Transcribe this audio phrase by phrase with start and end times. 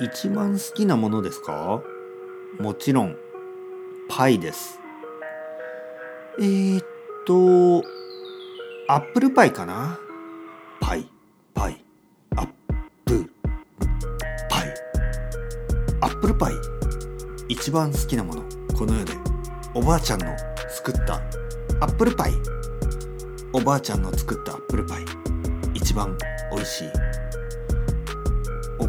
[0.00, 1.80] 一番好きなものですか？
[2.58, 3.16] もちろん
[4.08, 4.80] パイです。
[6.40, 6.84] えー、っ
[7.24, 7.84] と
[8.88, 9.98] アップルパイかな？
[10.80, 11.08] パイ
[11.54, 11.84] パイ
[12.36, 12.48] アッ
[13.04, 13.30] プル
[14.48, 14.74] パイ。
[16.00, 16.54] アップルパイ
[17.48, 18.42] 一番好きなもの。
[18.76, 19.12] この世で
[19.74, 20.36] おばあちゃんの
[20.68, 21.22] 作った
[21.80, 22.32] アップルパイ。
[23.52, 25.04] おばあちゃんの作ったアップルパイ。
[25.72, 26.18] 一番
[26.52, 26.88] 美味しい。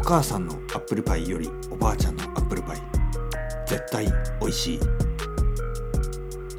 [0.06, 2.82] 母さんのアップルパイよりおばあちゃんのアップルパイ
[3.66, 4.06] 絶対
[4.40, 4.80] 美味しい。